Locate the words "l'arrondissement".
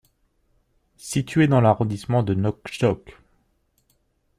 1.61-2.23